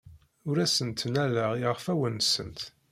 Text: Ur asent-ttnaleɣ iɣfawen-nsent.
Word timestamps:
Ur 0.49 0.57
asent-ttnaleɣ 0.65 1.51
iɣfawen-nsent. 1.55 2.59